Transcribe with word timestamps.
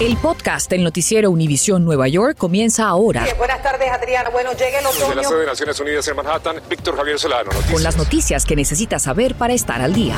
El 0.00 0.16
podcast 0.16 0.68
del 0.68 0.82
noticiero 0.82 1.30
Univisión 1.30 1.84
Nueva 1.84 2.08
York 2.08 2.36
comienza 2.36 2.88
ahora. 2.88 3.24
buenas 3.38 3.62
tardes, 3.62 3.88
Adriana. 3.90 4.30
Bueno, 4.30 4.50
llega 4.52 4.80
el 4.80 4.86
otoño. 4.86 5.06
Desde 5.06 5.14
la 5.14 5.24
sede 5.24 5.40
de 5.40 5.46
Naciones 5.46 5.80
Unidas 5.80 6.08
en 6.08 6.16
Manhattan, 6.16 6.56
Víctor 6.68 6.96
Javier 6.96 7.18
Solano. 7.18 7.44
Noticias. 7.44 7.72
Con 7.72 7.82
las 7.82 7.96
noticias 7.96 8.44
que 8.44 8.56
necesitas 8.56 9.02
saber 9.02 9.36
para 9.36 9.54
estar 9.54 9.80
al 9.80 9.92
día. 9.92 10.16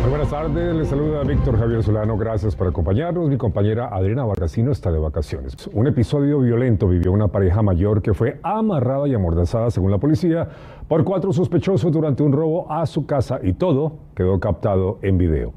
Muy 0.00 0.08
buenas 0.08 0.30
tardes, 0.30 0.74
les 0.74 0.88
saluda 0.88 1.22
Víctor 1.22 1.58
Javier 1.58 1.82
Solano, 1.82 2.16
gracias 2.16 2.56
por 2.56 2.68
acompañarnos. 2.68 3.28
Mi 3.28 3.36
compañera 3.36 3.88
Adriana 3.92 4.24
Barracino 4.24 4.72
está 4.72 4.90
de 4.90 4.98
vacaciones. 4.98 5.54
Un 5.74 5.86
episodio 5.88 6.40
violento 6.40 6.88
vivió 6.88 7.12
una 7.12 7.28
pareja 7.28 7.60
mayor 7.60 8.00
que 8.00 8.14
fue 8.14 8.40
amarrada 8.42 9.06
y 9.06 9.14
amordazada, 9.14 9.70
según 9.70 9.90
la 9.90 9.98
policía, 9.98 10.48
por 10.88 11.04
cuatro 11.04 11.32
sospechosos 11.34 11.92
durante 11.92 12.22
un 12.22 12.32
robo 12.32 12.70
a 12.72 12.86
su 12.86 13.04
casa 13.04 13.40
y 13.42 13.52
todo 13.52 13.98
quedó 14.16 14.40
captado 14.40 14.98
en 15.02 15.18
video. 15.18 15.52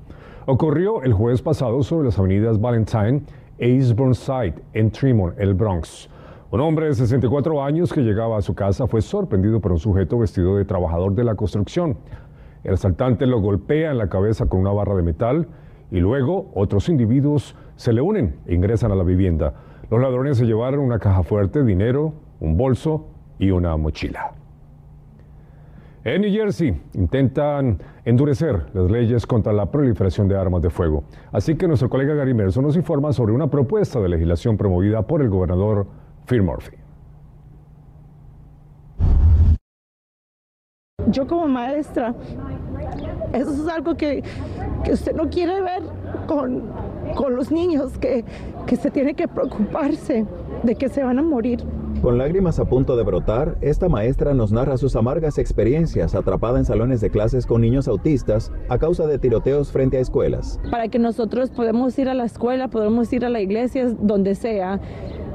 Ocurrió 0.45 1.03
el 1.03 1.13
jueves 1.13 1.41
pasado 1.41 1.81
sobre 1.83 2.07
las 2.07 2.19
avenidas 2.19 2.59
Valentine 2.59 3.21
e 3.57 3.75
East 3.77 3.95
Burnside 3.95 4.55
en 4.73 4.91
Tremont, 4.91 5.33
el 5.39 5.53
Bronx. 5.53 6.09
Un 6.51 6.59
hombre 6.59 6.87
de 6.87 6.95
64 6.95 7.63
años 7.63 7.93
que 7.93 8.01
llegaba 8.01 8.37
a 8.37 8.41
su 8.41 8.53
casa 8.53 8.85
fue 8.85 9.01
sorprendido 9.01 9.61
por 9.61 9.71
un 9.71 9.79
sujeto 9.79 10.19
vestido 10.19 10.57
de 10.57 10.65
trabajador 10.65 11.13
de 11.13 11.23
la 11.23 11.35
construcción. 11.35 11.95
El 12.65 12.73
asaltante 12.73 13.25
lo 13.25 13.39
golpea 13.39 13.91
en 13.91 13.97
la 13.97 14.09
cabeza 14.09 14.47
con 14.47 14.59
una 14.59 14.73
barra 14.73 14.95
de 14.95 15.03
metal 15.03 15.47
y 15.91 16.01
luego 16.01 16.51
otros 16.55 16.89
individuos 16.89 17.55
se 17.77 17.93
le 17.93 18.01
unen 18.01 18.35
e 18.45 18.53
ingresan 18.53 18.91
a 18.91 18.95
la 18.95 19.03
vivienda. 19.03 19.53
Los 19.89 20.01
ladrones 20.01 20.37
se 20.37 20.45
llevaron 20.45 20.81
una 20.81 20.99
caja 20.99 21.23
fuerte, 21.23 21.63
dinero, 21.63 22.15
un 22.41 22.57
bolso 22.57 23.07
y 23.39 23.51
una 23.51 23.77
mochila. 23.77 24.42
En 26.05 26.21
New 26.21 26.31
Jersey 26.33 26.77
intentan 26.95 27.79
endurecer 28.03 28.65
las 28.73 28.91
leyes 28.91 29.25
contra 29.25 29.53
la 29.53 29.71
proliferación 29.71 30.27
de 30.27 30.37
armas 30.37 30.61
de 30.61 30.69
fuego. 30.69 31.05
Así 31.31 31.55
que 31.55 31.65
nuestro 31.65 31.89
colega 31.89 32.13
Gary 32.13 32.33
Merson 32.33 32.65
nos 32.65 32.75
informa 32.75 33.13
sobre 33.13 33.31
una 33.31 33.47
propuesta 33.47 34.01
de 34.01 34.09
legislación 34.09 34.57
promovida 34.57 35.01
por 35.03 35.21
el 35.21 35.29
gobernador 35.29 35.87
Phil 36.27 36.41
Murphy. 36.41 36.75
Yo 41.07 41.25
como 41.25 41.47
maestra, 41.47 42.13
eso 43.31 43.51
es 43.51 43.67
algo 43.69 43.95
que, 43.95 44.23
que 44.83 44.91
usted 44.91 45.15
no 45.15 45.29
quiere 45.29 45.61
ver 45.61 45.83
con, 46.27 46.63
con 47.15 47.33
los 47.33 47.49
niños, 47.49 47.97
que, 47.97 48.25
que 48.65 48.75
se 48.75 48.91
tiene 48.91 49.13
que 49.13 49.29
preocuparse 49.29 50.25
de 50.63 50.75
que 50.75 50.89
se 50.89 51.01
van 51.01 51.19
a 51.19 51.21
morir. 51.21 51.63
Con 52.03 52.17
lágrimas 52.17 52.59
a 52.59 52.65
punto 52.65 52.97
de 52.97 53.03
brotar, 53.03 53.57
esta 53.61 53.87
maestra 53.87 54.33
nos 54.33 54.51
narra 54.51 54.75
sus 54.75 54.97
amargas 54.97 55.37
experiencias 55.37 56.15
atrapada 56.15 56.59
en 56.59 56.65
salones 56.65 56.99
de 56.99 57.09
clases 57.09 57.45
con 57.45 57.61
niños 57.61 57.87
autistas 57.87 58.51
a 58.67 58.77
causa 58.77 59.07
de 59.07 59.19
tiroteos 59.19 59.71
frente 59.71 59.95
a 59.95 60.01
escuelas. 60.01 60.59
Para 60.69 60.89
que 60.89 60.99
nosotros 60.99 61.49
podamos 61.49 61.97
ir 61.97 62.09
a 62.09 62.13
la 62.13 62.25
escuela, 62.25 62.67
podamos 62.67 63.13
ir 63.13 63.23
a 63.23 63.29
la 63.29 63.39
iglesia, 63.39 63.87
donde 64.01 64.35
sea, 64.35 64.81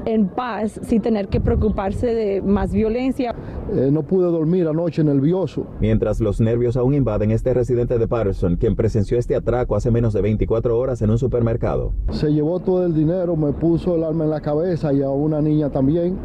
en 0.05 0.27
paz, 0.27 0.79
sin 0.83 1.01
tener 1.01 1.27
que 1.27 1.41
preocuparse 1.41 2.13
de 2.13 2.43
más 2.43 2.71
violencia. 2.71 3.33
Eh, 3.73 3.89
no 3.91 4.03
pude 4.03 4.27
dormir 4.27 4.67
anoche 4.67 5.03
nervioso. 5.03 5.65
Mientras 5.79 6.19
los 6.19 6.39
nervios 6.39 6.77
aún 6.77 6.93
invaden 6.93 7.31
este 7.31 7.51
residente 7.51 7.97
de 7.97 8.07
Patterson, 8.07 8.57
quien 8.57 8.75
presenció 8.75 9.17
este 9.17 9.35
atraco 9.35 9.75
hace 9.75 9.89
menos 9.89 10.13
de 10.13 10.21
24 10.21 10.77
horas 10.77 11.01
en 11.01 11.09
un 11.09 11.17
supermercado. 11.17 11.93
Se 12.11 12.31
llevó 12.31 12.59
todo 12.59 12.85
el 12.85 12.93
dinero, 12.93 13.35
me 13.35 13.53
puso 13.53 13.95
el 13.95 14.03
arma 14.03 14.25
en 14.25 14.29
la 14.29 14.41
cabeza 14.41 14.93
y 14.93 15.01
a 15.01 15.09
una 15.09 15.41
niña 15.41 15.71
también. 15.71 16.17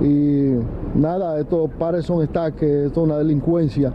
Y 0.00 0.60
nada, 0.94 1.38
esto 1.38 1.68
Patterson 1.78 2.22
está 2.22 2.50
que 2.50 2.86
esto 2.86 3.02
es 3.02 3.06
una 3.06 3.18
delincuencia 3.18 3.92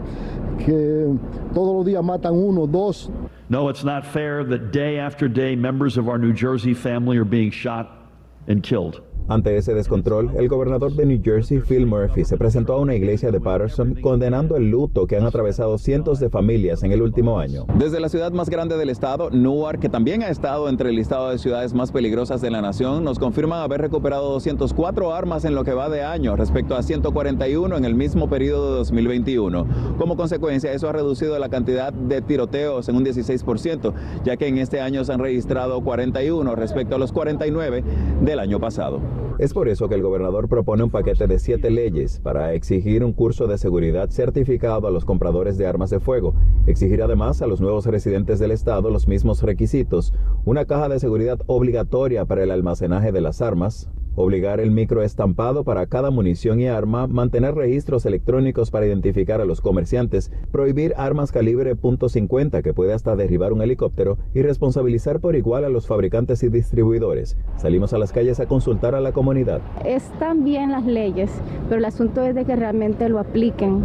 que 0.64 1.14
todos 1.54 1.76
los 1.76 1.86
días 1.86 2.02
matan 2.02 2.34
uno, 2.34 2.66
dos. 2.66 3.10
No, 3.48 3.68
it's 3.68 3.84
not 3.84 4.06
fair 4.06 4.44
that 4.44 4.70
day 4.70 4.98
after 4.98 5.28
day 5.28 5.56
members 5.56 5.96
of 5.96 6.08
our 6.08 6.18
New 6.18 6.32
Jersey 6.32 6.74
family 6.74 7.18
are 7.18 7.24
being 7.24 7.50
shot 7.50 7.90
and 8.46 8.62
killed. 8.62 9.02
Ante 9.30 9.56
ese 9.56 9.74
descontrol, 9.74 10.32
el 10.36 10.48
gobernador 10.48 10.92
de 10.94 11.06
New 11.06 11.20
Jersey, 11.22 11.60
Phil 11.60 11.86
Murphy, 11.86 12.24
se 12.24 12.36
presentó 12.36 12.72
a 12.72 12.80
una 12.80 12.96
iglesia 12.96 13.30
de 13.30 13.40
Patterson 13.40 13.94
condenando 14.02 14.56
el 14.56 14.72
luto 14.72 15.06
que 15.06 15.16
han 15.16 15.24
atravesado 15.24 15.78
cientos 15.78 16.18
de 16.18 16.28
familias 16.28 16.82
en 16.82 16.90
el 16.90 17.00
último 17.00 17.38
año. 17.38 17.64
Desde 17.78 18.00
la 18.00 18.08
ciudad 18.08 18.32
más 18.32 18.50
grande 18.50 18.76
del 18.76 18.90
estado, 18.90 19.30
Newark, 19.30 19.78
que 19.78 19.88
también 19.88 20.24
ha 20.24 20.30
estado 20.30 20.68
entre 20.68 20.90
el 20.90 20.96
listado 20.96 21.30
de 21.30 21.38
ciudades 21.38 21.74
más 21.74 21.92
peligrosas 21.92 22.40
de 22.40 22.50
la 22.50 22.60
nación, 22.60 23.04
nos 23.04 23.20
confirman 23.20 23.60
haber 23.60 23.80
recuperado 23.80 24.32
204 24.32 25.14
armas 25.14 25.44
en 25.44 25.54
lo 25.54 25.62
que 25.62 25.74
va 25.74 25.88
de 25.88 26.02
año 26.02 26.34
respecto 26.34 26.74
a 26.74 26.82
141 26.82 27.76
en 27.76 27.84
el 27.84 27.94
mismo 27.94 28.28
periodo 28.28 28.72
de 28.72 28.78
2021. 28.78 29.64
Como 29.96 30.16
consecuencia, 30.16 30.72
eso 30.72 30.88
ha 30.88 30.92
reducido 30.92 31.38
la 31.38 31.48
cantidad 31.48 31.92
de 31.92 32.20
tiroteos 32.20 32.88
en 32.88 32.96
un 32.96 33.04
16%, 33.04 33.92
ya 34.24 34.36
que 34.36 34.48
en 34.48 34.58
este 34.58 34.80
año 34.80 35.04
se 35.04 35.12
han 35.12 35.20
registrado 35.20 35.80
41 35.82 36.56
respecto 36.56 36.96
a 36.96 36.98
los 36.98 37.12
49 37.12 37.84
del 38.22 38.40
año 38.40 38.58
pasado. 38.58 39.19
Es 39.38 39.54
por 39.54 39.68
eso 39.68 39.88
que 39.88 39.94
el 39.94 40.02
gobernador 40.02 40.48
propone 40.48 40.84
un 40.84 40.90
paquete 40.90 41.26
de 41.26 41.38
siete 41.38 41.70
leyes 41.70 42.20
para 42.20 42.52
exigir 42.54 43.04
un 43.04 43.12
curso 43.12 43.46
de 43.46 43.58
seguridad 43.58 44.10
certificado 44.10 44.86
a 44.86 44.90
los 44.90 45.04
compradores 45.04 45.56
de 45.58 45.66
armas 45.66 45.90
de 45.90 46.00
fuego, 46.00 46.34
exigir 46.66 47.02
además 47.02 47.42
a 47.42 47.46
los 47.46 47.60
nuevos 47.60 47.86
residentes 47.86 48.38
del 48.38 48.50
estado 48.50 48.90
los 48.90 49.08
mismos 49.08 49.42
requisitos, 49.42 50.12
una 50.44 50.64
caja 50.64 50.88
de 50.88 51.00
seguridad 51.00 51.40
obligatoria 51.46 52.24
para 52.24 52.42
el 52.42 52.50
almacenaje 52.50 53.12
de 53.12 53.20
las 53.20 53.40
armas, 53.40 53.88
obligar 54.20 54.60
el 54.60 54.70
microestampado 54.70 55.64
para 55.64 55.86
cada 55.86 56.10
munición 56.10 56.60
y 56.60 56.68
arma, 56.68 57.06
mantener 57.06 57.54
registros 57.54 58.06
electrónicos 58.06 58.70
para 58.70 58.86
identificar 58.86 59.40
a 59.40 59.44
los 59.44 59.60
comerciantes, 59.60 60.30
prohibir 60.50 60.94
armas 60.96 61.32
calibre 61.32 61.76
.50 61.76 62.62
que 62.62 62.74
puede 62.74 62.92
hasta 62.92 63.16
derribar 63.16 63.52
un 63.52 63.62
helicóptero 63.62 64.18
y 64.34 64.42
responsabilizar 64.42 65.20
por 65.20 65.36
igual 65.36 65.64
a 65.64 65.68
los 65.68 65.86
fabricantes 65.86 66.42
y 66.42 66.48
distribuidores. 66.48 67.36
Salimos 67.56 67.92
a 67.92 67.98
las 67.98 68.12
calles 68.12 68.40
a 68.40 68.46
consultar 68.46 68.94
a 68.94 69.00
la 69.00 69.12
comunidad. 69.12 69.60
Están 69.84 70.44
bien 70.44 70.70
las 70.70 70.84
leyes, 70.84 71.30
pero 71.68 71.78
el 71.78 71.84
asunto 71.84 72.22
es 72.22 72.34
de 72.34 72.44
que 72.44 72.56
realmente 72.56 73.08
lo 73.08 73.18
apliquen, 73.18 73.82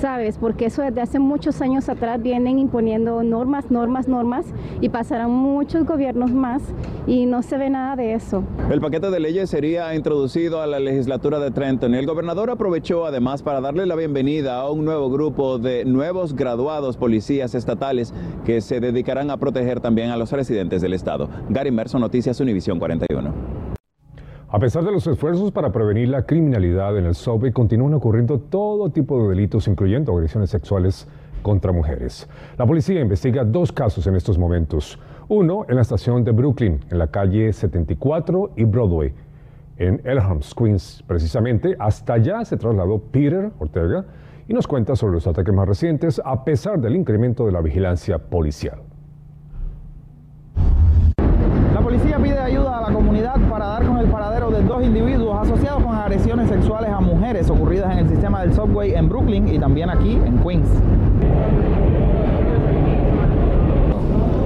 ¿sabes? 0.00 0.38
Porque 0.38 0.66
eso 0.66 0.82
desde 0.82 1.00
hace 1.02 1.18
muchos 1.18 1.60
años 1.60 1.88
atrás 1.88 2.22
vienen 2.22 2.58
imponiendo 2.58 3.22
normas, 3.22 3.70
normas, 3.70 4.08
normas 4.08 4.46
y 4.80 4.88
pasarán 4.88 5.30
muchos 5.30 5.84
gobiernos 5.84 6.32
más 6.32 6.62
y 7.06 7.26
no 7.26 7.42
se 7.42 7.58
ve 7.58 7.68
nada 7.68 7.96
de 7.96 8.14
eso. 8.14 8.42
El 8.70 8.80
paquete 8.80 9.10
de 9.10 9.20
leyes 9.20 9.50
sería 9.50 9.94
introducido 9.94 10.62
a 10.62 10.66
la 10.66 10.80
legislatura 10.80 11.38
de 11.38 11.50
Trenton. 11.50 11.94
El 11.94 12.06
gobernador 12.06 12.50
aprovechó 12.50 13.04
además 13.04 13.42
para 13.42 13.60
darle 13.60 13.84
la 13.84 13.94
bienvenida 13.94 14.60
a 14.60 14.70
un 14.70 14.84
nuevo 14.84 15.10
grupo 15.10 15.58
de 15.58 15.84
nuevos 15.84 16.34
graduados 16.34 16.96
policías 16.96 17.54
estatales 17.54 18.14
que 18.46 18.62
se 18.62 18.80
dedicarán 18.80 19.30
a 19.30 19.36
proteger 19.36 19.80
también 19.80 20.10
a 20.10 20.16
los 20.16 20.32
residentes 20.32 20.80
del 20.80 20.94
estado. 20.94 21.28
Gary 21.50 21.70
Merson, 21.70 22.00
Noticias 22.00 22.40
Univisión 22.40 22.78
41. 22.78 23.69
A 24.52 24.58
pesar 24.58 24.82
de 24.84 24.90
los 24.90 25.06
esfuerzos 25.06 25.52
para 25.52 25.70
prevenir 25.70 26.08
la 26.08 26.26
criminalidad 26.26 26.98
en 26.98 27.06
el 27.06 27.14
subway, 27.14 27.52
continúan 27.52 27.94
ocurriendo 27.94 28.40
todo 28.40 28.90
tipo 28.90 29.22
de 29.22 29.28
delitos, 29.28 29.68
incluyendo 29.68 30.12
agresiones 30.12 30.50
sexuales 30.50 31.06
contra 31.42 31.70
mujeres. 31.70 32.28
La 32.58 32.66
policía 32.66 33.00
investiga 33.00 33.44
dos 33.44 33.70
casos 33.70 34.08
en 34.08 34.16
estos 34.16 34.38
momentos. 34.38 34.98
Uno 35.28 35.66
en 35.68 35.76
la 35.76 35.82
estación 35.82 36.24
de 36.24 36.32
Brooklyn, 36.32 36.80
en 36.90 36.98
la 36.98 37.06
calle 37.06 37.52
74 37.52 38.50
y 38.56 38.64
Broadway, 38.64 39.14
en 39.76 40.00
Elmhurst, 40.02 40.58
Queens. 40.58 41.04
Precisamente 41.06 41.76
hasta 41.78 42.14
allá 42.14 42.44
se 42.44 42.56
trasladó 42.56 42.98
Peter 42.98 43.52
Ortega 43.60 44.04
y 44.48 44.52
nos 44.52 44.66
cuenta 44.66 44.96
sobre 44.96 45.12
los 45.12 45.28
ataques 45.28 45.54
más 45.54 45.68
recientes 45.68 46.20
a 46.24 46.44
pesar 46.44 46.80
del 46.80 46.96
incremento 46.96 47.46
de 47.46 47.52
la 47.52 47.60
vigilancia 47.60 48.18
policial. 48.18 48.82
La 51.80 51.80
policía 51.80 52.18
pide 52.18 52.38
ayuda 52.38 52.78
a 52.78 52.90
la 52.90 52.92
comunidad 52.92 53.36
para 53.48 53.66
dar 53.66 53.86
con 53.86 53.96
el 53.98 54.06
paradero 54.08 54.50
de 54.50 54.62
dos 54.62 54.84
individuos 54.84 55.48
asociados 55.48 55.82
con 55.82 55.94
agresiones 55.94 56.48
sexuales 56.48 56.90
a 56.90 57.00
mujeres 57.30 57.48
ocurridas 57.48 57.92
en 57.92 57.98
el 58.00 58.08
sistema 58.08 58.40
del 58.40 58.52
subway 58.52 58.92
en 58.92 59.08
Brooklyn 59.08 59.46
y 59.46 59.56
también 59.56 59.88
aquí 59.88 60.14
en 60.14 60.42
Queens. 60.42 60.68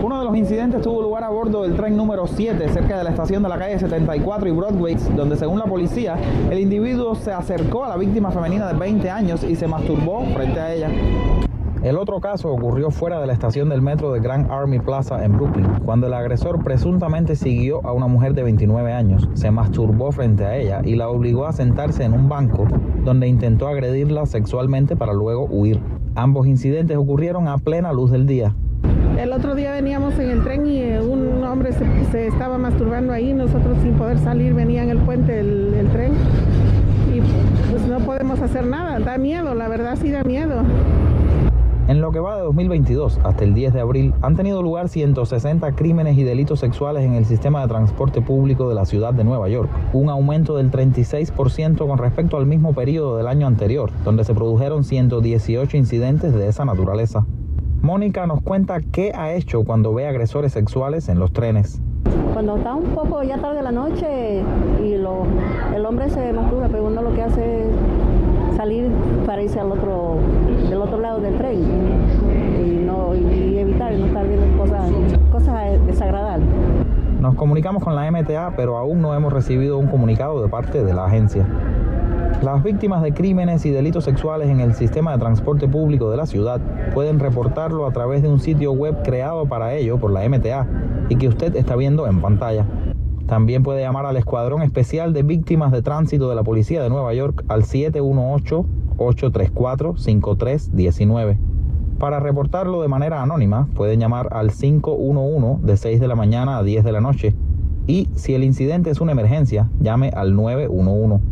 Uno 0.03 0.19
de 0.19 0.25
los 0.27 0.37
incidentes 0.37 0.83
tuvo 0.83 1.01
lugar 1.01 1.25
a 1.25 1.31
bordo 1.31 1.63
del 1.63 1.77
tren 1.77 1.97
número 1.97 2.27
7, 2.27 2.69
cerca 2.69 2.99
de 2.99 3.05
la 3.05 3.09
estación 3.09 3.43
de 3.43 3.49
la 3.49 3.57
calle 3.57 3.79
74 3.79 4.49
y 4.49 4.51
Broadway, 4.51 4.97
donde 5.17 5.37
según 5.37 5.61
la 5.61 5.65
policía, 5.65 6.17
el 6.51 6.59
individuo 6.59 7.15
se 7.15 7.33
acercó 7.33 7.87
a 7.87 7.89
la 7.89 7.97
víctima 7.97 8.31
femenina 8.31 8.71
de 8.71 8.79
20 8.79 9.09
años 9.09 9.45
y 9.45 9.57
se 9.57 9.67
masturbó 9.67 10.27
frente 10.35 10.61
a 10.61 10.75
ella. 10.75 10.91
El 11.85 11.99
otro 11.99 12.19
caso 12.19 12.51
ocurrió 12.51 12.91
fuera 12.91 13.21
de 13.21 13.27
la 13.27 13.35
estación 13.35 13.69
del 13.69 13.83
metro 13.83 14.11
de 14.11 14.19
Grand 14.19 14.51
Army 14.51 14.79
Plaza 14.79 15.23
en 15.23 15.37
Brooklyn, 15.37 15.67
cuando 15.85 16.07
el 16.07 16.15
agresor 16.15 16.65
presuntamente 16.65 17.37
siguió 17.37 17.85
a 17.87 17.93
una 17.93 18.07
mujer 18.07 18.33
de 18.33 18.43
29 18.43 18.91
años, 18.91 19.29
se 19.35 19.51
masturbó 19.51 20.11
frente 20.11 20.47
a 20.47 20.57
ella 20.57 20.81
y 20.83 20.95
la 20.95 21.11
obligó 21.11 21.45
a 21.45 21.53
sentarse 21.53 22.05
en 22.05 22.15
un 22.15 22.27
banco 22.27 22.67
donde 23.05 23.29
intentó 23.29 23.69
agredirla 23.69 24.25
sexualmente 24.25 24.97
para 24.97 25.13
luego 25.13 25.45
huir. 25.45 25.79
Ambos 26.15 26.47
incidentes 26.47 26.97
ocurrieron 26.97 27.49
a 27.49 27.59
plena 27.59 27.93
luz 27.93 28.11
del 28.11 28.27
día. 28.27 28.55
El 29.19 29.35
otro 29.35 29.55
día 29.55 29.73
veníamos 29.73 30.19
en 30.19 30.31
el 30.31 30.43
tren 30.43 30.65
y 30.67 30.79
eh, 30.79 31.03
un 31.03 31.45
hombre 31.45 31.73
se, 32.11 32.29
estaba 32.29 32.57
masturbando 32.57 33.13
ahí, 33.13 33.35
nosotros 33.35 33.77
sin 33.83 33.93
poder 33.93 34.19
salir 34.21 34.55
venía 34.55 34.85
en 34.85 34.89
el 34.89 34.99
puente 35.01 35.39
el 35.39 35.87
tren 35.93 36.15
y 37.15 37.21
pues 37.71 37.87
no 37.87 37.99
podemos 38.01 38.41
hacer 38.41 38.67
nada, 38.67 38.99
da 39.01 39.19
miedo, 39.19 39.55
la 39.55 39.69
verdad 39.69 39.99
sí 40.01 40.11
da 40.11 40.25
miedo. 40.25 40.63
En 41.87 42.01
lo 42.01 42.13
que 42.13 42.19
va 42.19 42.37
de 42.37 42.43
2022 42.43 43.21
hasta 43.25 43.45
el 43.45 43.53
10 43.53 43.75
de 43.75 43.81
abril 43.81 44.15
han 44.23 44.37
tenido 44.37 44.63
lugar 44.63 44.89
160 44.89 45.73
crímenes 45.73 46.17
y 46.17 46.23
delitos 46.23 46.61
sexuales 46.61 47.05
en 47.05 47.13
el 47.13 47.27
sistema 47.27 47.61
de 47.61 47.69
transporte 47.69 48.23
público 48.23 48.71
de 48.71 48.75
la 48.75 48.87
ciudad 48.87 49.13
de 49.13 49.23
Nueva 49.23 49.51
York, 49.51 49.69
un 49.93 50.09
aumento 50.09 50.57
del 50.57 50.71
36% 50.71 51.87
con 51.87 51.99
respecto 51.99 52.39
al 52.39 52.47
mismo 52.47 52.73
periodo 52.73 53.19
del 53.19 53.27
año 53.27 53.47
anterior, 53.47 53.91
donde 54.03 54.25
se 54.25 54.33
produjeron 54.33 54.83
118 54.83 55.77
incidentes 55.77 56.33
de 56.33 56.49
esa 56.49 56.65
naturaleza. 56.65 57.27
Mónica 57.83 58.27
nos 58.27 58.41
cuenta 58.41 58.81
qué 58.81 59.13
ha 59.15 59.35
hecho 59.35 59.63
cuando 59.65 59.93
ve 59.93 60.07
agresores 60.07 60.53
sexuales 60.53 61.11
en 61.11 61.19
los 61.19 61.35
trenes. 61.35 61.83
Cuando 62.33 62.57
está 62.57 62.75
un 62.75 62.95
poco 62.95 63.23
ya 63.23 63.37
tarde 63.37 63.57
de 63.57 63.63
la 63.63 63.73
noche 63.73 64.43
y 64.83 64.95
el 64.95 65.07
hombre 65.07 66.09
se 66.09 66.33
masturba, 66.33 66.69
pero 66.69 66.87
uno 66.87 67.03
lo 67.03 67.13
que 67.15 67.21
hace 67.21 67.69
es 67.69 68.57
salir 68.57 68.91
para 69.25 69.43
irse 69.43 69.59
al 69.59 69.73
otro, 69.73 70.17
del 70.69 70.81
otro 70.81 70.99
lado 70.99 71.21
del 71.21 71.37
tren 71.37 71.61
y, 72.65 72.85
no, 72.85 73.15
y 73.15 73.59
evitar 73.59 73.93
no 73.93 74.07
estar 74.07 74.27
viendo 74.27 74.59
cosas, 74.59 74.91
cosas 75.33 75.87
desagradables. 75.87 76.47
Nos 77.21 77.35
comunicamos 77.35 77.83
con 77.83 77.97
la 77.97 78.11
MTA, 78.11 78.55
pero 78.57 78.77
aún 78.77 79.01
no 79.01 79.15
hemos 79.15 79.33
recibido 79.33 79.79
un 79.79 79.87
comunicado 79.87 80.43
de 80.43 80.49
parte 80.49 80.85
de 80.85 80.93
la 80.93 81.07
agencia. 81.07 81.47
Las 82.43 82.63
víctimas 82.63 83.03
de 83.03 83.15
crímenes 83.15 83.65
y 83.65 83.71
delitos 83.71 84.05
sexuales 84.05 84.51
en 84.51 84.61
el 84.61 84.75
sistema 84.75 85.13
de 85.13 85.19
transporte 85.19 85.67
público 85.67 86.11
de 86.11 86.19
la 86.19 86.27
ciudad 86.27 86.61
pueden 86.93 87.19
reportarlo 87.19 87.87
a 87.87 87.93
través 87.93 88.23
de 88.23 88.29
un 88.29 88.41
sitio 88.41 88.73
web 88.73 89.03
creado 89.03 89.47
para 89.47 89.73
ello 89.75 89.97
por 89.99 90.11
la 90.11 90.29
MTA 90.29 90.67
y 91.09 91.17
que 91.17 91.29
usted 91.29 91.57
está 91.57 91.77
viendo 91.77 92.07
en 92.07 92.21
pantalla. 92.21 92.67
También 93.27 93.63
puede 93.63 93.81
llamar 93.81 94.05
al 94.05 94.19
Escuadrón 94.19 94.61
Especial 94.61 95.15
de 95.15 95.23
Víctimas 95.23 95.73
de 95.73 95.81
Tránsito 95.81 96.29
de 96.29 96.35
la 96.35 96.43
Policía 96.43 96.83
de 96.83 96.91
Nueva 96.91 97.15
York 97.15 97.43
al 97.49 97.65
718-834-5319. 98.97 101.37
Para 101.99 102.21
reportarlo 102.21 102.83
de 102.83 102.89
manera 102.89 103.23
anónima, 103.23 103.69
pueden 103.75 104.01
llamar 104.01 104.29
al 104.33 104.51
511 104.51 105.67
de 105.67 105.77
6 105.77 106.01
de 106.01 106.09
la 106.09 106.17
mañana 106.17 106.59
a 106.59 106.63
10 106.63 106.85
de 106.85 106.93
la 106.93 107.01
noche. 107.01 107.35
Y 107.87 108.09
si 108.15 108.35
el 108.35 108.45
incidente 108.45 108.91
es 108.91 109.01
una 109.01 109.13
emergencia, 109.13 109.71
llame 109.81 110.11
al 110.15 110.35
911. 110.35 111.23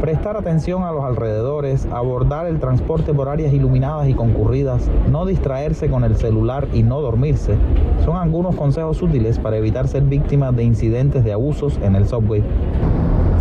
Prestar 0.00 0.36
atención 0.36 0.84
a 0.84 0.92
los 0.92 1.04
alrededores, 1.04 1.86
abordar 1.90 2.46
el 2.46 2.60
transporte 2.60 3.12
por 3.12 3.28
áreas 3.28 3.52
iluminadas 3.52 4.08
y 4.08 4.14
concurridas, 4.14 4.88
no 5.10 5.26
distraerse 5.26 5.88
con 5.88 6.04
el 6.04 6.16
celular 6.16 6.68
y 6.72 6.82
no 6.82 7.00
dormirse, 7.00 7.56
son 8.04 8.16
algunos 8.16 8.54
consejos 8.54 9.02
útiles 9.02 9.38
para 9.38 9.56
evitar 9.56 9.88
ser 9.88 10.04
víctimas 10.04 10.54
de 10.54 10.64
incidentes 10.64 11.24
de 11.24 11.32
abusos 11.32 11.78
en 11.82 11.96
el 11.96 12.06
subway. 12.06 12.44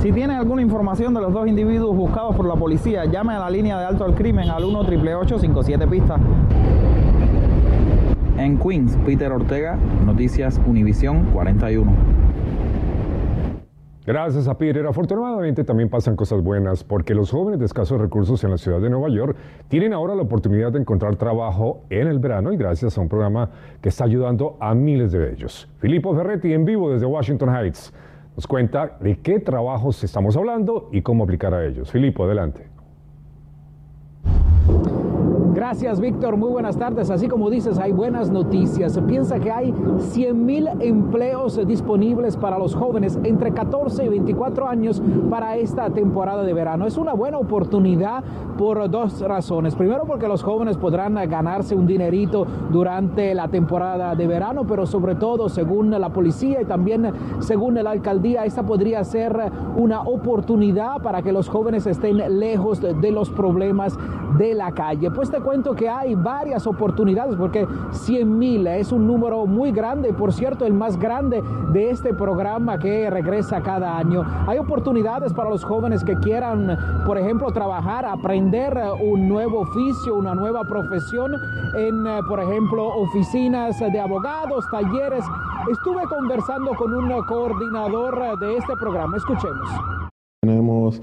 Si 0.06 0.12
tiene 0.12 0.36
alguna 0.36 0.62
información 0.62 1.16
de 1.16 1.22
los 1.22 1.34
dos 1.34 1.48
individuos 1.48 1.98
buscados 1.98 2.36
por 2.36 2.46
la 2.46 2.54
policía, 2.56 3.06
llame 3.06 3.34
a 3.34 3.40
la 3.40 3.50
línea 3.50 3.80
de 3.80 3.86
alto 3.86 4.06
al 4.06 4.14
crimen 4.14 4.52
al 4.52 4.64
1 4.64 4.84
57 5.40 5.88
pistas. 5.88 6.22
En 8.38 8.60
Queens, 8.60 8.96
Peter 9.04 9.32
Ortega, 9.32 9.80
Noticias 10.06 10.62
Univisión 10.68 11.26
41. 11.34 11.92
Gracias 14.06 14.48
a 14.48 14.56
Peter. 14.60 14.86
Afortunadamente 14.86 15.64
también 15.64 15.90
pasan 15.90 16.16
cosas 16.16 16.44
buenas 16.44 16.84
porque 16.84 17.16
los 17.16 17.32
jóvenes 17.32 17.60
de 17.60 17.66
escasos 17.66 18.00
recursos 18.00 18.44
en 18.44 18.52
la 18.52 18.60
ciudad 18.60 18.80
de 18.80 18.92
Nueva 18.92 19.10
York 19.10 19.36
tienen 19.70 19.92
ahora 19.92 20.14
la 20.14 20.22
oportunidad 20.22 20.72
de 20.72 20.82
encontrar 20.82 21.16
trabajo 21.16 21.82
en 21.90 22.08
el 22.08 22.20
verano 22.20 22.54
y 22.54 22.58
gracias 22.58 22.96
a 23.00 23.02
un 23.02 23.10
programa 23.10 23.50
que 23.82 23.90
está 23.90 24.04
ayudando 24.04 24.56
a 24.60 24.76
miles 24.76 25.12
de 25.14 25.32
ellos. 25.32 25.68
Filippo 25.80 26.16
Ferretti 26.16 26.54
en 26.54 26.64
vivo 26.64 26.92
desde 26.92 27.08
Washington 27.08 27.50
Heights 27.50 27.92
nos 28.36 28.48
cuenta 28.48 28.98
de 29.00 29.20
qué 29.20 29.40
trabajos 29.40 30.04
estamos 30.04 30.36
hablando 30.36 30.90
y 30.92 31.02
cómo 31.02 31.24
aplicar 31.24 31.54
a 31.54 31.66
ellos. 31.66 31.92
Filippo, 31.92 32.26
adelante. 32.26 32.68
Gracias, 35.66 36.00
Víctor. 36.00 36.38
Muy 36.38 36.52
buenas 36.52 36.78
tardes. 36.78 37.10
Así 37.10 37.28
como 37.28 37.50
dices, 37.50 37.80
hay 37.80 37.92
buenas 37.92 38.30
noticias. 38.30 39.00
Piensa 39.08 39.40
que 39.40 39.50
hay 39.50 39.74
100 39.98 40.46
mil 40.46 40.70
empleos 40.80 41.60
disponibles 41.66 42.38
para 42.38 42.60
los 42.60 42.76
jóvenes 42.76 43.18
entre 43.24 43.52
14 43.52 44.06
y 44.06 44.10
24 44.10 44.68
años 44.68 45.02
para 45.28 45.58
esta 45.58 45.90
temporada 45.90 46.44
de 46.44 46.54
verano. 46.54 46.86
Es 46.86 46.98
una 46.98 47.14
buena 47.14 47.40
oportunidad 47.40 48.24
por 48.60 48.88
dos 48.92 49.20
razones. 49.22 49.74
Primero, 49.74 50.04
porque 50.06 50.28
los 50.28 50.44
jóvenes 50.44 50.78
podrán 50.78 51.16
ganarse 51.28 51.74
un 51.74 51.88
dinerito 51.88 52.46
durante 52.72 53.34
la 53.34 53.48
temporada 53.48 54.14
de 54.14 54.28
verano, 54.28 54.68
pero 54.68 54.86
sobre 54.86 55.16
todo, 55.16 55.50
según 55.50 55.90
la 55.90 56.10
policía 56.10 56.62
y 56.62 56.66
también 56.66 57.12
según 57.40 57.74
la 57.74 57.90
alcaldía, 57.90 58.46
esta 58.46 58.62
podría 58.62 59.04
ser 59.04 59.52
una 59.78 60.02
oportunidad 60.02 61.02
para 61.02 61.24
que 61.24 61.32
los 61.32 61.50
jóvenes 61.50 61.88
estén 61.88 62.40
lejos 62.40 62.82
de 62.82 63.12
los 63.12 63.32
problemas 63.32 63.98
de 64.38 64.54
la 64.54 64.72
calle. 64.72 65.10
Pues 65.10 65.32
te 65.32 65.40
cuento 65.40 65.55
que 65.64 65.88
hay 65.88 66.16
varias 66.16 66.68
oportunidades 66.68 67.38
porque 67.38 67.66
100 67.92 68.38
mil 68.38 68.68
es 68.68 68.92
un 68.92 69.08
número 69.08 69.46
muy 69.46 69.72
grande, 69.72 70.12
por 70.12 70.34
cierto, 70.34 70.66
el 70.66 70.74
más 70.74 71.00
grande 71.00 71.42
de 71.72 71.92
este 71.92 72.14
programa 72.14 72.78
que 72.78 73.10
regresa 73.10 73.62
cada 73.62 73.98
año. 73.98 74.24
Hay 74.48 74.58
oportunidades 74.58 75.32
para 75.34 75.50
los 75.50 75.64
jóvenes 75.64 76.04
que 76.04 76.16
quieran, 76.18 76.78
por 77.06 77.18
ejemplo, 77.18 77.50
trabajar, 77.52 78.06
aprender 78.06 78.78
un 79.02 79.30
nuevo 79.30 79.62
oficio, 79.62 80.16
una 80.16 80.36
nueva 80.36 80.64
profesión 80.66 81.32
en, 81.78 82.04
por 82.28 82.42
ejemplo, 82.42 82.88
oficinas 82.88 83.80
de 83.80 84.00
abogados, 84.00 84.66
talleres. 84.70 85.24
Estuve 85.72 86.04
conversando 86.04 86.72
con 86.76 86.94
un 86.94 87.10
coordinador 87.26 88.38
de 88.40 88.58
este 88.58 88.76
programa. 88.76 89.16
Escuchemos. 89.16 89.70
Tenemos 90.42 91.02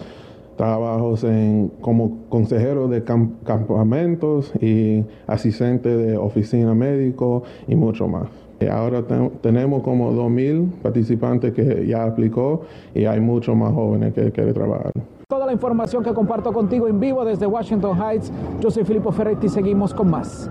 trabajos 0.57 1.25
en, 1.25 1.71
como 1.81 2.27
consejero 2.29 2.89
de 2.89 3.05
campamentos 3.05 4.53
y 4.61 5.05
asistente 5.27 5.97
de 5.97 6.17
oficina 6.17 6.75
médico 6.75 7.43
y 7.67 7.75
mucho 7.75 8.09
más. 8.09 8.29
Y 8.61 8.67
ahora 8.67 9.03
tenemos 9.41 9.83
como 9.83 10.13
2.000 10.13 10.71
participantes 10.83 11.53
que 11.53 11.87
ya 11.87 12.05
aplicó 12.05 12.63
y 12.95 13.07
hay 13.07 13.21
muchos 13.21 13.57
más 13.57 13.73
jóvenes 13.73 14.15
que 14.15 14.31
quieren 14.31 14.55
trabajar. 14.55 14.93
Toda 15.29 15.47
la 15.47 15.53
información 15.53 16.05
que 16.05 16.13
comparto 16.13 16.53
contigo 16.53 16.87
en 16.87 17.01
vivo 17.01 17.25
desde 17.25 17.47
Washington 17.47 17.99
Heights, 17.99 18.31
yo 18.61 18.71
soy 18.71 18.85
Filippo 18.85 19.11
Ferretti, 19.11 19.49
seguimos 19.49 19.95
con 19.95 20.11
más. 20.11 20.51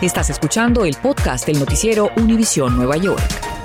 Estás 0.00 0.30
escuchando 0.30 0.84
el 0.84 0.94
podcast 1.02 1.46
del 1.46 1.58
noticiero 1.58 2.08
Univisión 2.16 2.76
Nueva 2.76 2.96
York. 2.96 3.55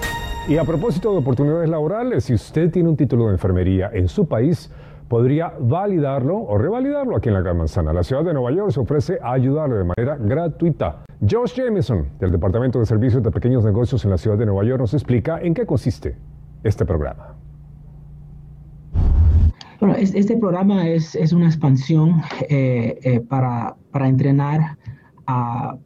Y 0.48 0.58
a 0.58 0.64
propósito 0.64 1.12
de 1.12 1.20
oportunidades 1.20 1.70
laborales, 1.70 2.26
si 2.26 2.34
usted 2.34 2.72
tiene 2.72 2.90
un 2.90 2.98
título 2.98 3.28
de 3.28 3.34
enfermería 3.34 3.92
en 3.94 4.08
su 4.08 4.28
país, 4.28 4.72
podría 5.08 5.54
validarlo 5.60 6.36
o 6.38 6.58
revalidarlo 6.58 7.16
aquí 7.16 7.30
en 7.30 7.36
la 7.36 7.42
Gran 7.42 7.58
Manzana. 7.58 7.94
La 7.94 8.04
ciudad 8.04 8.24
de 8.24 8.34
Nueva 8.34 8.52
York 8.52 8.72
se 8.72 8.80
ofrece 8.80 9.20
a 9.22 9.34
ayudarle 9.34 9.76
de 9.76 9.84
manera 9.84 10.18
gratuita. 10.18 11.04
Josh 11.30 11.54
Jameson, 11.54 12.08
del 12.20 12.32
Departamento 12.32 12.80
de 12.80 12.86
Servicios 12.88 13.22
de 13.22 13.30
Pequeños 13.30 13.64
Negocios 13.64 14.04
en 14.04 14.12
la 14.12 14.18
ciudad 14.18 14.38
de 14.38 14.48
Nueva 14.48 14.64
York, 14.64 14.80
nos 14.80 14.94
explica 14.96 15.40
en 15.40 15.54
qué 15.54 15.66
consiste 15.66 16.18
este 16.64 16.86
programa. 16.86 17.36
Bueno, 19.80 19.96
este 19.96 20.38
programa 20.38 20.88
es, 20.88 21.34
una 21.34 21.46
expansión 21.46 22.22
eh, 22.50 23.00
eh, 23.04 23.20
para, 23.20 23.76
para 23.92 24.08
entrenar 24.08 24.78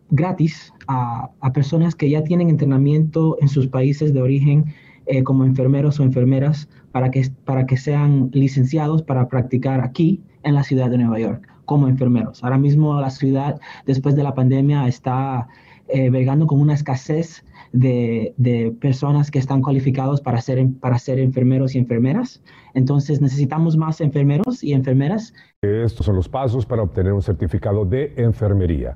gratis 0.10 0.74
a, 0.88 1.30
personas 1.54 1.96
que 1.96 2.10
ya 2.10 2.24
tienen 2.24 2.50
entrenamiento 2.50 3.38
en 3.42 3.48
sus 3.48 3.68
países 3.68 4.13
de 4.13 4.22
origen 4.22 4.65
eh, 5.06 5.24
como 5.24 5.46
enfermeros 5.46 6.00
o 6.00 6.04
enfermeras 6.04 6.68
para 6.92 7.12
que, 7.12 7.30
para 7.46 7.65
que 7.65 7.77
sean 7.77 8.30
licenciados 8.34 9.04
para 9.04 9.27
practicar 9.27 9.82
aquí 9.82 10.22
en 10.44 10.56
la 10.56 10.63
ciudad 10.63 10.89
de 10.89 10.98
Nueva 10.98 11.20
York 11.20 11.48
como 11.65 11.88
enfermeros. 11.88 12.44
Ahora 12.44 12.58
mismo 12.58 13.00
la 13.00 13.10
ciudad, 13.10 13.60
después 13.86 14.15
de 14.15 14.24
la 14.24 14.34
pandemia, 14.34 14.88
está 14.88 15.48
eh, 15.88 16.10
con 16.48 16.60
una 16.60 16.74
escasez 16.74 17.44
de, 17.72 18.34
de, 18.38 18.72
personas 18.80 19.30
que 19.30 19.39
están 19.39 19.62
cualificados 19.62 20.22
para 20.22 20.39
ser, 20.42 20.65
para 20.80 20.98
ser 20.98 21.20
enfermeros 21.20 21.75
y 21.75 21.80
enfermeras. 21.80 22.42
Entonces 22.74 23.22
necesitamos 23.22 23.77
más 23.77 24.01
enfermeros 24.01 24.63
y 24.63 24.74
enfermeras. 24.74 25.34
Estos 25.62 26.06
son 26.06 26.15
los 26.15 26.30
pasos 26.30 26.65
para 26.65 26.84
obtener 26.84 27.13
un 27.13 27.22
certificado 27.22 27.86
de 27.86 28.13
enfermería. 28.18 28.96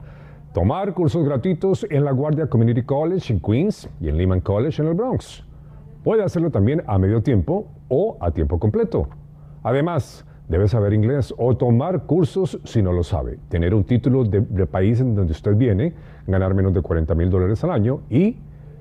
Tomar 0.53 0.95
cursos 0.95 1.23
gratuitos 1.23 1.85
en 1.91 2.03
la 2.03 2.11
Guardia 2.11 2.47
Community 2.47 2.81
College 2.81 3.31
en 3.31 3.39
Queens 3.39 3.87
y 4.01 4.09
en 4.09 4.17
Lehman 4.17 4.41
College 4.41 4.81
en 4.81 4.87
el 4.87 4.95
Bronx. 4.95 5.43
Puede 6.03 6.23
hacerlo 6.23 6.49
también 6.49 6.81
a 6.87 6.97
medio 6.97 7.21
tiempo 7.21 7.67
o 7.87 8.17
a 8.19 8.31
tiempo 8.31 8.57
completo. 8.57 9.07
Además, 9.61 10.25
debe 10.47 10.67
saber 10.67 10.93
inglés 10.93 11.35
o 11.37 11.55
tomar 11.55 12.07
cursos 12.07 12.59
si 12.63 12.81
no 12.81 12.91
lo 12.91 13.03
sabe. 13.03 13.37
Tener 13.49 13.75
un 13.75 13.83
título 13.83 14.23
de, 14.23 14.41
país 14.65 14.99
en 14.99 15.13
donde 15.13 15.33
usted 15.33 15.55
viene, 15.55 15.93
ganar 16.25 16.55
menos 16.55 16.73
de 16.73 16.81
40 16.81 17.13
mil 17.13 17.29
dólares 17.29 17.63
al 17.63 17.69
año 17.69 18.01
y 18.09 18.37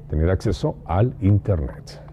tener 0.08 0.30
acceso 0.30 0.76
al 0.86 1.14
Internet. 1.20 2.07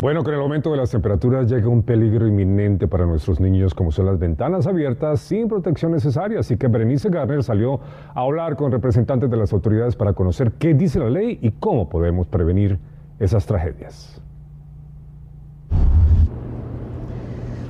Bueno, 0.00 0.24
con 0.24 0.32
el 0.32 0.40
aumento 0.40 0.70
de 0.70 0.78
las 0.78 0.90
temperaturas 0.90 1.46
llega 1.50 1.68
un 1.68 1.82
peligro 1.82 2.26
inminente 2.26 2.88
para 2.88 3.04
nuestros 3.04 3.38
niños, 3.38 3.74
como 3.74 3.92
son 3.92 4.06
las 4.06 4.18
ventanas 4.18 4.66
abiertas 4.66 5.20
sin 5.20 5.46
protección 5.46 5.92
necesaria. 5.92 6.40
Así 6.40 6.56
que 6.56 6.68
Berenice 6.68 7.10
Garner 7.10 7.42
salió 7.42 7.80
a 8.14 8.20
hablar 8.22 8.56
con 8.56 8.72
representantes 8.72 9.30
de 9.30 9.36
las 9.36 9.52
autoridades 9.52 9.96
para 9.96 10.14
conocer 10.14 10.52
qué 10.52 10.72
dice 10.72 11.00
la 11.00 11.10
ley 11.10 11.38
y 11.42 11.50
cómo 11.50 11.90
podemos 11.90 12.26
prevenir 12.28 12.78
esas 13.18 13.44
tragedias. 13.44 14.22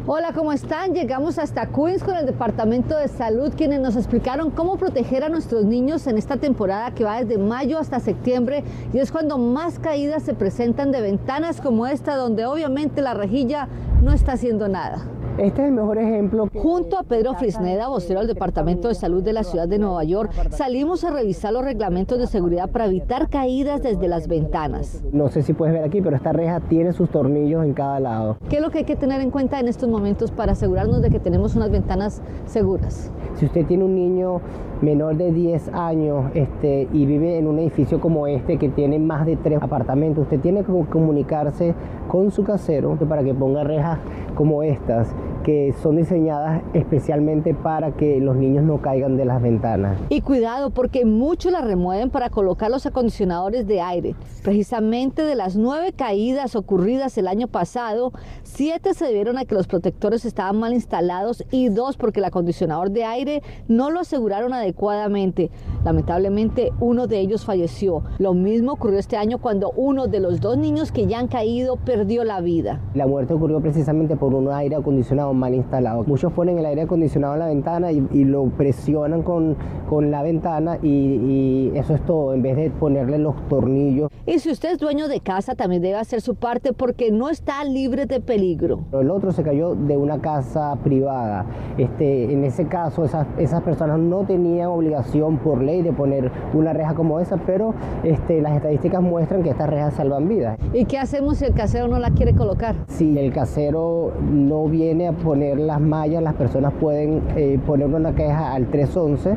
Hola, 0.07 0.33
¿cómo 0.33 0.51
están? 0.51 0.95
Llegamos 0.95 1.39
hasta 1.39 1.67
Queens 1.67 2.03
con 2.03 2.17
el 2.17 2.25
Departamento 2.25 2.97
de 2.97 3.07
Salud, 3.07 3.53
quienes 3.55 3.81
nos 3.81 3.97
explicaron 3.97 4.51
cómo 4.51 4.79
proteger 4.79 5.23
a 5.25 5.29
nuestros 5.29 5.67
niños 5.67 6.07
en 6.07 6.17
esta 6.17 6.39
temporada 6.39 6.95
que 6.95 7.05
va 7.05 7.23
desde 7.23 7.37
mayo 7.37 7.79
hasta 7.79 8.01
septiembre 8.01 8.65
y 8.95 8.99
es 8.99 9.13
cuando 9.13 9.37
más 9.37 9.79
caídas 9.79 10.23
se 10.23 10.33
presentan 10.33 10.91
de 10.91 11.03
ventanas 11.03 11.61
como 11.61 11.87
esta, 11.87 12.17
donde 12.17 12.47
obviamente 12.47 13.03
la 13.03 13.13
rejilla 13.13 13.69
no 14.03 14.13
está 14.13 14.33
haciendo 14.33 14.69
nada. 14.69 15.05
Este 15.39 15.63
es 15.63 15.69
el 15.69 15.75
mejor 15.75 15.99
ejemplo. 15.99 16.49
Junto 16.55 16.99
a 16.99 17.03
Pedro 17.03 17.35
Frisneda, 17.35 17.89
vocero 17.89 18.21
del 18.21 18.29
Departamento 18.29 18.89
de 18.89 18.95
Salud 18.95 19.23
de 19.23 19.33
la 19.33 19.45
Ciudad 19.45 19.69
de 19.69 19.79
Nueva 19.79 20.05
York, 20.05 20.33
salimos 20.51 21.05
a 21.05 21.11
revisar 21.11 21.53
los 21.53 21.65
reglamentos 21.65 22.19
de 22.19 22.27
seguridad 22.27 22.71
para 22.71 22.87
evitar 22.87 23.29
caídas 23.29 23.83
desde 23.83 24.09
las 24.09 24.29
ventanas. 24.29 25.03
No 25.13 25.29
sé 25.29 25.43
si 25.43 25.53
puedes 25.53 25.75
ver 25.75 25.85
aquí, 25.85 26.03
pero 26.03 26.17
esta 26.17 26.33
reja 26.33 26.61
tiene 26.61 26.93
sus 26.93 27.09
tornillos 27.11 27.65
en 27.65 27.73
cada 27.73 28.01
lado. 28.01 28.37
¿Qué 28.49 28.57
es 28.57 28.63
lo 28.63 28.71
que 28.71 28.79
hay 28.79 28.85
que 28.85 28.97
tener 28.97 29.21
en 29.21 29.31
cuenta 29.31 29.61
en 29.61 29.69
estos 29.69 29.89
momentos 29.89 30.31
para 30.31 30.53
asegurarnos 30.53 31.01
de 31.01 31.11
que 31.11 31.21
tenemos 31.21 31.55
unas 31.57 31.71
ventanas 31.71 32.21
seguras? 32.47 33.11
Si 33.37 33.47
usted 33.47 33.65
tiene 33.67 33.85
un 33.85 33.95
niño 33.95 34.41
menor 34.83 35.17
de 35.17 35.33
10 35.33 35.69
años 35.75 36.31
este, 36.35 36.89
y 36.93 37.07
vive 37.07 37.39
en 37.39 37.47
un 37.47 37.59
edificio 37.59 38.01
como 38.01 38.27
este 38.27 38.59
que 38.59 38.69
tiene 38.69 38.99
más 38.99 39.27
de 39.27 39.37
tres 39.37 39.63
apartamentos, 39.63 40.25
usted 40.25 40.41
tiene 40.41 40.65
que 40.65 40.73
comunicarse 40.91 41.75
con 42.09 42.31
su 42.31 42.45
casero 42.45 42.97
para 42.97 43.23
que 43.23 43.35
ponga 43.35 43.63
rejas 43.65 43.99
como 44.35 44.63
estas 44.63 45.09
que 45.51 45.75
son 45.83 45.97
diseñadas 45.97 46.63
especialmente 46.75 47.55
para 47.55 47.91
que 47.91 48.21
los 48.21 48.37
niños 48.37 48.63
no 48.63 48.81
caigan 48.81 49.17
de 49.17 49.25
las 49.25 49.43
ventanas. 49.43 49.99
Y 50.09 50.21
cuidado 50.21 50.71
porque 50.71 51.05
muchos 51.05 51.51
las 51.51 51.65
remueven 51.65 52.09
para 52.09 52.31
colocar 52.31 52.71
los 52.71 52.87
acondicionadores 52.87 53.67
de 53.67 53.81
aire. 53.81 54.15
Precisamente 54.45 55.25
de 55.25 55.35
las 55.35 55.57
nueve 55.57 55.93
caídas 55.93 56.55
ocurridas 56.55 57.19
el 57.19 57.27
año 57.27 57.49
pasado, 57.49 58.13
siete 58.45 58.95
se 58.95 59.07
debieron 59.07 59.39
a 59.39 59.45
que 59.45 59.57
los 59.57 59.67
protectores 59.67 60.25
estaban 60.25 60.57
mal 60.57 60.73
instalados 60.73 61.45
y 61.51 61.69
dos 61.69 61.97
porque 61.97 62.21
el 62.21 62.27
acondicionador 62.27 62.93
de 62.93 63.03
aire 63.03 63.43
no 63.67 63.91
lo 63.91 63.99
aseguraron 63.99 64.53
adecuadamente. 64.53 65.51
Lamentablemente 65.85 66.71
uno 66.79 67.09
de 67.09 67.19
ellos 67.19 67.45
falleció. 67.45 68.05
Lo 68.21 68.35
mismo 68.35 68.75
ocurrió 68.75 69.01
este 69.01 69.17
año 69.17 69.39
cuando 69.39 69.73
uno 69.75 70.07
de 70.07 70.21
los 70.21 70.41
dos 70.41 70.57
niños 70.57 70.93
que 70.93 71.09
ya 71.09 71.19
han 71.19 71.27
caído 71.27 71.75
perdió 71.75 72.23
la 72.23 72.41
vida. 72.41 72.81
La 72.95 73.09
muerte 73.09 73.35
ocurrió 73.35 73.61
precisamente 73.61 74.15
por 74.15 74.33
un 74.33 74.49
aire 74.53 74.77
acondicionado 74.77 75.40
mal 75.41 75.55
instalado. 75.55 76.05
Muchos 76.05 76.33
ponen 76.33 76.59
el 76.59 76.67
aire 76.67 76.83
acondicionado 76.83 77.35
en 77.35 77.41
la 77.41 77.47
ventana 77.47 77.91
y, 77.91 78.21
lo 78.25 78.45
presionan 78.51 79.23
con, 79.23 79.57
con 79.89 80.11
la 80.11 80.23
ventana 80.23 80.79
y, 80.83 80.89
y, 80.89 81.73
eso 81.75 81.95
es 81.95 82.05
todo, 82.05 82.35
en 82.35 82.43
vez 82.43 82.55
de 82.57 82.71
ponerle 82.71 83.19
los 83.19 83.35
tornillos. 83.49 84.11
Y 84.27 84.39
si 84.39 84.51
usted 84.51 84.73
es 84.73 84.79
dueño 84.79 85.09
de 85.09 85.21
casa, 85.21 85.55
también 85.55 85.83
debe 85.83 85.97
hacer 85.97 86.21
su 86.21 86.35
parte 86.35 86.73
porque 86.73 87.11
no 87.11 87.31
está 87.31 87.65
libre 87.65 88.07
de 88.07 88.21
peligro. 88.21 88.81
El 88.93 89.11
otro 89.11 89.33
se 89.33 89.43
cayó 89.43 89.75
de 89.75 89.97
una 89.97 90.21
casa 90.21 90.77
privada. 90.85 91.47
Este, 91.79 92.33
en 92.33 92.45
ese 92.45 92.67
caso, 92.67 93.05
esas, 93.05 93.27
esas 93.39 93.63
personas 93.63 93.99
no 93.99 94.25
tenían 94.25 94.69
obligación 94.69 95.39
por 95.39 95.63
ley 95.63 95.83
de 95.83 95.93
poner 95.93 96.31
una 96.53 96.73
reja 96.73 96.95
como 96.95 97.19
esa, 97.19 97.39
pero 97.39 97.75
este, 98.05 98.41
las 98.43 98.57
estadísticas 98.57 99.03
muestran 99.03 99.43
que 99.43 99.51
estas 99.51 99.71
rejas 99.71 99.95
salvan 99.95 100.29
vidas. 100.29 100.59
¿Y 100.73 100.85
qué 100.85 100.99
hacemos 100.99 101.39
si 101.39 101.47
el 101.47 101.55
casero 101.55 101.89
no 101.89 101.99
la 101.99 102.11
quiere 102.11 102.35
colocar? 102.35 102.77
Si 102.89 103.19
el 103.19 103.33
casero 103.33 104.13
no 104.31 104.67
viene 104.67 105.09
a 105.09 105.13
poner 105.23 105.59
las 105.59 105.81
mallas, 105.81 106.23
las 106.23 106.35
personas 106.35 106.73
pueden 106.81 107.23
eh, 107.37 107.59
poner 107.67 107.87
una 107.87 108.15
queja 108.15 108.53
al 108.53 108.67
311. 108.67 109.37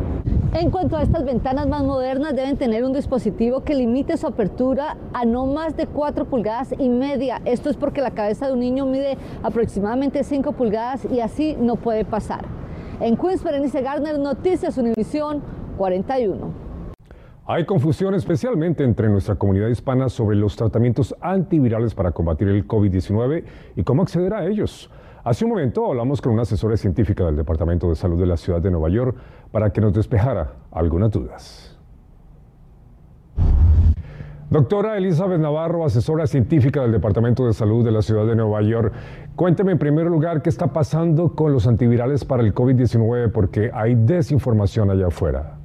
En 0.53 0.71
cuanto 0.71 0.97
a 0.97 1.03
estas 1.03 1.25
ventanas 1.25 1.67
más 1.67 1.83
modernas, 1.83 2.35
deben 2.35 2.57
tener 2.57 2.83
un 2.83 2.93
dispositivo 2.93 3.63
que 3.63 3.75
limite 3.75 4.17
su 4.17 4.27
apertura 4.27 4.97
a 5.13 5.25
no 5.25 5.45
más 5.45 5.75
de 5.77 5.87
4 5.87 6.25
pulgadas 6.25 6.73
y 6.77 6.89
media. 6.89 7.41
Esto 7.45 7.69
es 7.69 7.77
porque 7.77 8.01
la 8.01 8.11
cabeza 8.11 8.47
de 8.47 8.53
un 8.53 8.59
niño 8.59 8.85
mide 8.85 9.17
aproximadamente 9.43 10.23
5 10.23 10.51
pulgadas 10.53 11.05
y 11.11 11.19
así 11.19 11.55
no 11.59 11.75
puede 11.75 12.05
pasar. 12.05 12.45
En 12.99 13.17
Queens, 13.17 13.43
Berenice 13.43 13.81
Gardner, 13.81 14.19
Noticias 14.19 14.77
Univisión 14.77 15.41
41. 15.77 16.63
Hay 17.45 17.65
confusión 17.65 18.13
especialmente 18.13 18.85
entre 18.85 19.09
nuestra 19.09 19.35
comunidad 19.35 19.67
hispana 19.67 20.07
sobre 20.07 20.37
los 20.37 20.55
tratamientos 20.55 21.13
antivirales 21.19 21.93
para 21.93 22.11
combatir 22.11 22.47
el 22.47 22.65
COVID-19 22.65 23.43
y 23.75 23.83
cómo 23.83 24.03
acceder 24.03 24.33
a 24.33 24.45
ellos. 24.45 24.89
Hace 25.23 25.45
un 25.45 25.51
momento 25.51 25.85
hablamos 25.85 26.21
con 26.21 26.33
una 26.33 26.41
asesora 26.41 26.75
científica 26.75 27.23
del 27.23 27.37
Departamento 27.37 27.87
de 27.87 27.95
Salud 27.95 28.19
de 28.19 28.25
la 28.25 28.35
Ciudad 28.35 28.61
de 28.61 28.69
Nueva 28.69 28.89
York 28.89 29.15
para 29.51 29.71
que 29.71 29.79
nos 29.79 29.93
despejara 29.93 30.55
algunas 30.69 31.11
dudas. 31.11 31.77
Doctora 34.49 34.97
Elizabeth 34.97 35.39
Navarro, 35.39 35.85
asesora 35.85 36.27
científica 36.27 36.81
del 36.81 36.91
Departamento 36.91 37.47
de 37.47 37.53
Salud 37.53 37.85
de 37.85 37.91
la 37.91 38.01
Ciudad 38.01 38.25
de 38.27 38.35
Nueva 38.35 38.61
York, 38.63 38.93
cuénteme 39.37 39.71
en 39.71 39.79
primer 39.79 40.07
lugar 40.07 40.41
qué 40.41 40.49
está 40.49 40.73
pasando 40.73 41.33
con 41.33 41.53
los 41.53 41.67
antivirales 41.67 42.25
para 42.25 42.43
el 42.43 42.53
COVID-19 42.53 43.31
porque 43.31 43.71
hay 43.73 43.95
desinformación 43.95 44.91
allá 44.91 45.07
afuera. 45.07 45.62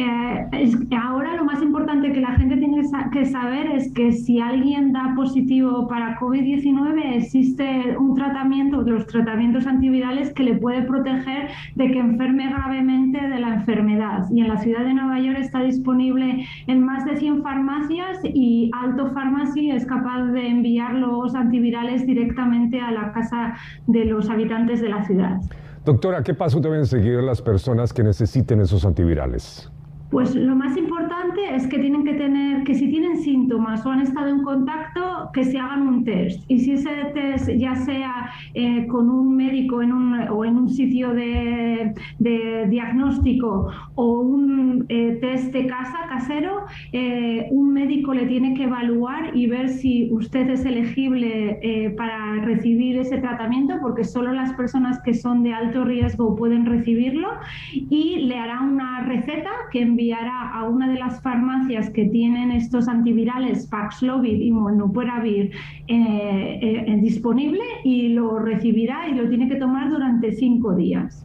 Eh, 0.00 0.70
ahora 0.96 1.34
lo 1.34 1.44
más 1.44 1.60
importante 1.60 2.12
que 2.12 2.20
la 2.20 2.32
gente 2.36 2.56
tiene 2.56 2.82
que 3.12 3.24
saber 3.26 3.66
es 3.72 3.92
que 3.94 4.12
si 4.12 4.38
alguien 4.38 4.92
da 4.92 5.12
positivo 5.16 5.88
para 5.88 6.16
COVID-19 6.20 7.16
existe 7.16 7.96
un 7.98 8.14
tratamiento, 8.14 8.82
los 8.82 9.08
tratamientos 9.08 9.66
antivirales 9.66 10.32
que 10.34 10.44
le 10.44 10.54
puede 10.54 10.82
proteger 10.82 11.48
de 11.74 11.90
que 11.90 11.98
enferme 11.98 12.48
gravemente 12.48 13.20
de 13.26 13.40
la 13.40 13.54
enfermedad. 13.54 14.26
Y 14.30 14.40
en 14.42 14.48
la 14.48 14.58
ciudad 14.58 14.84
de 14.84 14.94
Nueva 14.94 15.18
York 15.18 15.38
está 15.40 15.62
disponible 15.62 16.46
en 16.68 16.84
más 16.84 17.04
de 17.04 17.16
100 17.16 17.42
farmacias 17.42 18.20
y 18.22 18.70
Alto 18.74 19.10
Pharmacy 19.12 19.72
es 19.72 19.84
capaz 19.84 20.26
de 20.26 20.46
enviar 20.46 20.94
los 20.94 21.34
antivirales 21.34 22.06
directamente 22.06 22.80
a 22.80 22.92
la 22.92 23.12
casa 23.12 23.56
de 23.88 24.04
los 24.04 24.30
habitantes 24.30 24.80
de 24.80 24.90
la 24.90 25.04
ciudad. 25.04 25.40
Doctora, 25.84 26.22
¿qué 26.22 26.34
paso 26.34 26.60
deben 26.60 26.86
seguir 26.86 27.20
las 27.22 27.42
personas 27.42 27.92
que 27.92 28.04
necesiten 28.04 28.60
esos 28.60 28.84
antivirales? 28.84 29.72
Pues 30.10 30.34
lo 30.34 30.56
más 30.56 30.74
importante 30.76 31.54
es 31.54 31.66
que 31.66 31.78
tienen 31.78 32.02
que 32.02 32.14
tener, 32.14 32.64
que 32.64 32.74
si 32.74 32.88
tienen 32.88 33.18
síntomas 33.18 33.84
o 33.84 33.90
han 33.90 34.00
estado 34.00 34.28
en 34.28 34.42
contacto, 34.42 35.30
que 35.34 35.44
se 35.44 35.58
hagan 35.58 35.86
un 35.86 36.04
test. 36.04 36.42
Y 36.48 36.60
si 36.60 36.72
ese 36.72 36.90
test 37.12 37.50
ya 37.50 37.74
sea 37.76 38.30
eh, 38.54 38.86
con 38.86 39.10
un 39.10 39.36
médico 39.36 39.82
en 39.82 39.92
un, 39.92 40.14
o 40.30 40.44
en 40.46 40.56
un 40.56 40.70
sitio 40.70 41.12
de, 41.12 41.94
diagnóstico 42.18 43.70
o 43.94 44.20
un 44.20 44.86
eh, 44.88 45.18
test 45.20 45.52
de 45.52 45.66
casa 45.66 45.98
casero, 46.08 46.64
eh, 46.92 47.46
un 47.50 47.74
médico 47.74 48.14
le 48.14 48.26
tiene 48.26 48.54
que 48.54 48.64
evaluar 48.64 49.36
y 49.36 49.46
ver 49.46 49.68
si 49.68 50.08
usted 50.10 50.48
es 50.48 50.64
elegible 50.64 51.94
para 51.96 52.36
recibir 52.36 52.98
ese 52.98 53.18
tratamiento, 53.18 53.74
porque 53.82 54.04
solo 54.04 54.32
las 54.32 54.54
personas 54.54 55.00
que 55.02 55.12
son 55.12 55.42
de 55.42 55.52
alto 55.52 55.84
riesgo 55.84 56.34
pueden 56.34 56.64
recibirlo 56.64 57.28
y 57.72 58.20
le 58.26 58.38
hará 58.38 58.60
una 58.60 58.97
receta 59.08 59.50
que 59.72 59.82
enviará 59.82 60.52
a 60.52 60.68
una 60.68 60.88
de 60.88 60.98
las 60.98 61.20
farmacias 61.22 61.90
que 61.90 62.04
tienen 62.06 62.52
estos 62.52 62.88
antivirales 62.88 63.66
Paxlovid 63.66 64.40
y 64.40 64.50
Molnupiravir 64.50 65.50
eh, 65.88 66.58
eh, 66.62 66.98
disponible 67.00 67.62
y 67.84 68.08
lo 68.08 68.38
recibirá 68.38 69.08
y 69.08 69.14
lo 69.14 69.28
tiene 69.28 69.48
que 69.48 69.56
tomar 69.56 69.90
durante 69.90 70.32
cinco 70.32 70.74
días. 70.74 71.24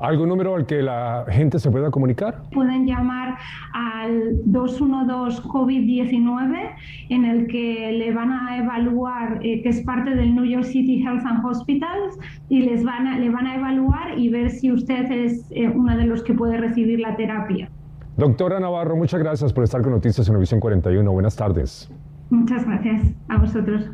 ¿Algún 0.00 0.30
número 0.30 0.56
al 0.56 0.64
que 0.64 0.80
la 0.80 1.26
gente 1.28 1.58
se 1.58 1.70
pueda 1.70 1.90
comunicar? 1.90 2.42
Pueden 2.52 2.86
llamar 2.86 3.36
al 3.74 4.40
212 4.46 5.42
COVID-19 5.42 6.70
en 7.10 7.24
el 7.26 7.46
que 7.48 7.92
le 7.92 8.10
van 8.10 8.32
a 8.32 8.56
evaluar, 8.56 9.40
eh, 9.42 9.60
que 9.60 9.68
es 9.68 9.82
parte 9.82 10.14
del 10.14 10.34
New 10.34 10.46
York 10.46 10.64
City 10.64 11.02
Health 11.02 11.26
and 11.26 11.44
Hospitals, 11.44 12.18
y 12.48 12.62
les 12.62 12.82
van 12.82 13.06
a, 13.06 13.18
le 13.18 13.28
van 13.28 13.46
a 13.46 13.56
evaluar 13.56 13.79
y 14.20 14.28
ver 14.28 14.50
si 14.50 14.70
usted 14.72 15.10
es 15.10 15.46
eh, 15.50 15.68
uno 15.68 15.96
de 15.96 16.04
los 16.04 16.22
que 16.22 16.34
puede 16.34 16.56
recibir 16.56 17.00
la 17.00 17.16
terapia. 17.16 17.70
Doctora 18.16 18.60
Navarro, 18.60 18.96
muchas 18.96 19.20
gracias 19.20 19.52
por 19.52 19.64
estar 19.64 19.80
con 19.82 19.92
Noticias 19.92 20.28
Univisión 20.28 20.60
41. 20.60 21.10
Buenas 21.10 21.36
tardes. 21.36 21.90
Muchas 22.28 22.64
gracias 22.66 23.02
a 23.28 23.38
vosotros. 23.38 23.84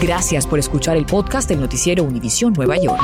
Gracias 0.00 0.46
por 0.46 0.58
escuchar 0.58 0.96
el 0.96 1.06
podcast 1.06 1.48
del 1.48 1.60
noticiero 1.60 2.02
Univisión 2.02 2.52
Nueva 2.54 2.76
York. 2.76 3.00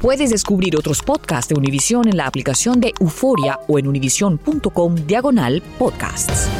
Puedes 0.00 0.30
descubrir 0.30 0.76
otros 0.76 1.02
podcasts 1.02 1.48
de 1.48 1.58
Univisión 1.58 2.08
en 2.08 2.16
la 2.16 2.26
aplicación 2.26 2.80
de 2.80 2.92
Euforia 3.00 3.60
o 3.68 3.78
en 3.78 3.86
univision.com 3.86 4.94
diagonal 5.06 5.62
podcasts. 5.78 6.50